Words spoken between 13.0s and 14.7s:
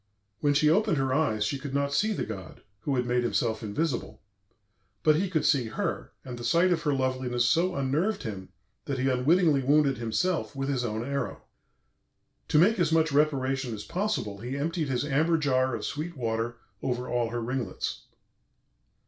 reparation as possible he